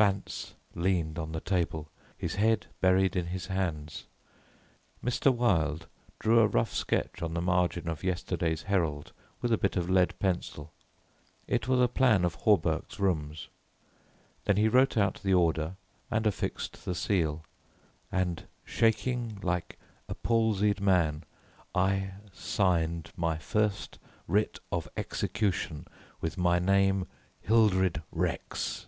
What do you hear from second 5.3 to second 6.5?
Wilde drew a